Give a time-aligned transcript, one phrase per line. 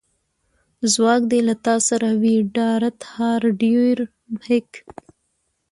[0.93, 3.97] ځواک دې له تا سره وي ډارت هارډویر
[4.47, 4.69] هیک